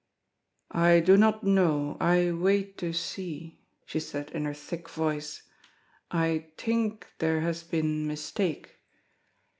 [0.71, 5.43] "I do nod know; I waid to see," she said in her thick voice;
[6.09, 8.77] "I tink there has been mistake."